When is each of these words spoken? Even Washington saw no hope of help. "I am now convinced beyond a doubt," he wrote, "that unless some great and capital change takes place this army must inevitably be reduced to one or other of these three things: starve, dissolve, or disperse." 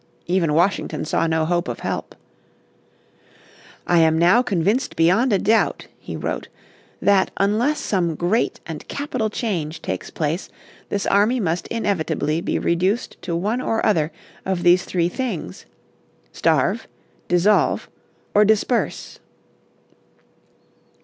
Even 0.25 0.55
Washington 0.55 1.05
saw 1.05 1.27
no 1.27 1.45
hope 1.45 1.67
of 1.67 1.81
help. 1.81 2.15
"I 3.85 3.99
am 3.99 4.17
now 4.17 4.41
convinced 4.41 4.95
beyond 4.95 5.31
a 5.31 5.37
doubt," 5.37 5.85
he 5.99 6.15
wrote, 6.15 6.47
"that 6.99 7.29
unless 7.37 7.79
some 7.79 8.15
great 8.15 8.59
and 8.65 8.87
capital 8.87 9.29
change 9.29 9.79
takes 9.79 10.09
place 10.09 10.49
this 10.89 11.05
army 11.05 11.39
must 11.39 11.67
inevitably 11.67 12.41
be 12.41 12.57
reduced 12.57 13.21
to 13.21 13.35
one 13.35 13.61
or 13.61 13.85
other 13.85 14.11
of 14.43 14.63
these 14.63 14.85
three 14.85 15.07
things: 15.07 15.67
starve, 16.31 16.87
dissolve, 17.27 17.87
or 18.33 18.43
disperse." 18.43 19.19